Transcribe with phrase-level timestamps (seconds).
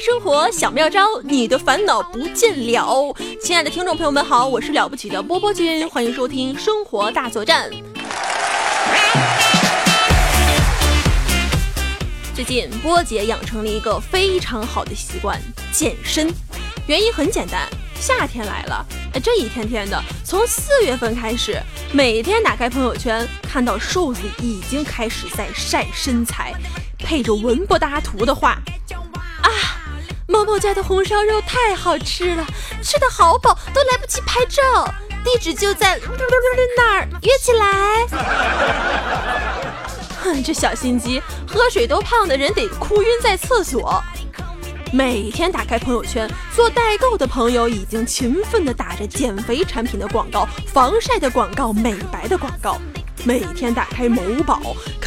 [0.00, 3.14] 生活小妙招，你的烦恼不见了。
[3.38, 7.68] 亲爱的听众朋友们好，我是了不起的波波君，欢迎收听生活大作战。
[12.34, 15.38] 最近波姐养成了一个非常好的习惯——
[15.70, 16.32] 健身。
[16.86, 17.68] 原因很简单，
[18.00, 18.82] 夏天来了，
[19.22, 21.60] 这一天天的，从四月份开始，
[21.92, 26.54] 每天打开朋友圈，看到瘦子已经开始在晒身材，
[26.96, 28.58] 配着文不搭图的话。
[30.40, 32.42] 某某家的红烧肉太好吃了，
[32.82, 34.62] 吃的好饱，都来不及拍照。
[35.22, 37.06] 地址就在哪儿？
[37.20, 38.06] 约起来。
[40.22, 44.02] 哼， 这小心机，喝水都胖的人得哭晕在厕所。
[44.94, 46.26] 每天打开朋友圈，
[46.56, 52.78] 做代购的朋友已经勤奋地打着减肥产品的广告、防晒的广告、美白的广告。
[53.24, 54.58] 每天打开某宝，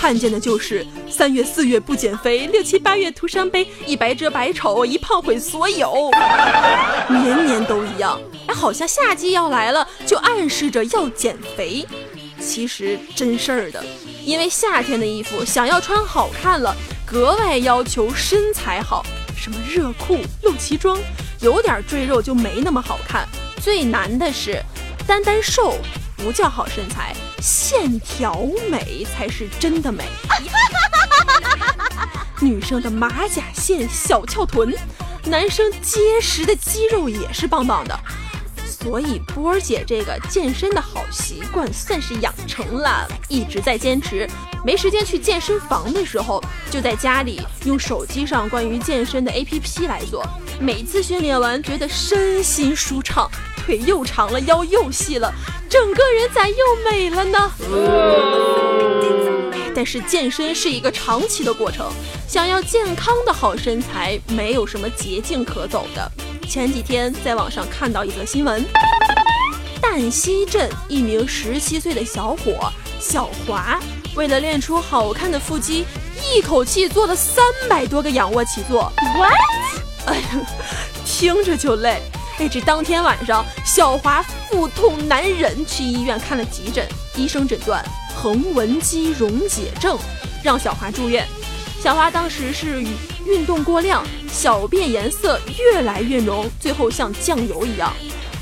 [0.00, 6.10] 看见的就是三月四月不减肥，六七八月徒伤悲，一白遮百丑，一胖毁所有，
[7.10, 8.18] 年年都一样。
[8.46, 11.86] 哎，好像夏季要来了，就暗示着要减肥。
[12.40, 13.84] 其实真事儿的，
[14.24, 16.74] 因为夏天的衣服想要穿好看了，
[17.04, 19.04] 格外要求身材好，
[19.36, 20.98] 什么热裤、露脐装，
[21.42, 23.28] 有点赘肉就没那么好看。
[23.62, 24.62] 最难的是，
[25.06, 25.76] 单单瘦
[26.22, 27.14] 不叫好身材。
[27.40, 30.04] 线条美才是真的美，
[32.40, 34.74] 女生的马甲线、小翘臀，
[35.24, 37.98] 男生结实的肌肉也是棒棒的。
[38.66, 44.28] 所以波儿姐这个健身的好习惯算是养成了，一直在坚持。
[44.64, 50.26] 没时间去健身房的时候，就在家里用手机上关于健身的 APP 来做。
[50.58, 53.30] 每次训练完，觉得身心舒畅。
[53.56, 55.30] 腿又长了，腰又细了，
[55.70, 57.52] 整个人咋又美了呢？
[59.72, 61.88] 但是健身是一个长期的过程，
[62.26, 66.10] 想要健康的好身材，没有什么捷径可走的。
[66.48, 68.66] 前几天在网上看到一则新闻，
[69.80, 72.68] 旦溪镇一名十七岁的小伙
[72.98, 73.78] 小华，
[74.16, 75.84] 为了练出好看的腹肌，
[76.34, 78.92] 一口气做了三百多个仰卧起坐。
[79.16, 79.32] What？
[80.06, 80.46] 哎呀，
[81.06, 82.02] 听着就累。
[82.40, 87.84] 哎，这当天晚上，小华腹痛难忍，去医院看了急诊，医生诊断
[88.14, 89.98] 横纹肌溶解症，
[90.42, 91.28] 让小华住院。
[91.82, 92.82] 小华当时是
[93.26, 94.02] 运动过量，
[94.32, 97.92] 小便颜色越来越浓，最后像酱油一样。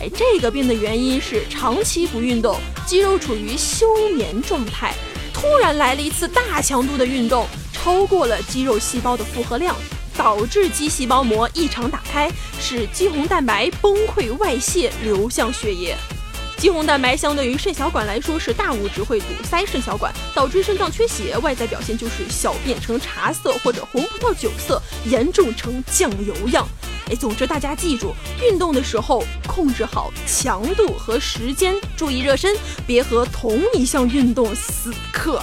[0.00, 3.84] 哎，这个病的原因是长期不运动，肌肉处于休
[4.14, 4.94] 眠状态，
[5.34, 9.74] 突然来了一次大强度的运动，超过了肌肉细胞的负荷量。
[10.18, 12.28] 导致肌细胞膜异常打开，
[12.60, 15.96] 使肌红蛋白崩溃外泄，流向血液。
[16.58, 21.38] 肌红蛋白相对于肾小管来说是大物质，会堵塞肾小管，导致肾脏缺血。
[21.38, 26.66] 外在表现就是小便呈茶色或者红葡萄酒色，严重呈酱油样。
[27.08, 28.12] 哎，总之大家记住，
[28.42, 35.40] 运动的时候控制好强度和时间，注意热身，别和同一项运动死磕。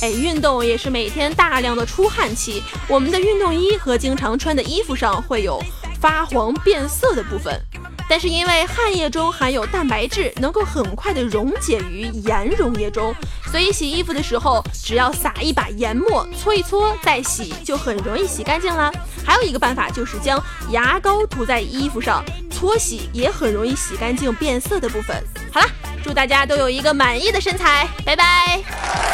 [0.00, 5.60] 哎，运动也是每天大量的出汗期，我们的运动衣和经常穿的衣服上会有
[6.00, 7.60] 发黄变色的部分，
[8.08, 13.12] 但是因为汗液中含有蛋白质，能够很快的溶解于盐溶液中，
[13.50, 18.92] 所以洗衣服的时候只要撒一把盐末，搓一搓再洗，就很容易洗干净了。
[19.24, 25.20] 还有一个办法就是将牙膏涂在衣服上，搓洗也很容易洗干净变色的部分。
[25.52, 25.66] 好了，
[26.04, 29.07] 祝大家都有一个满意的身材，拜拜。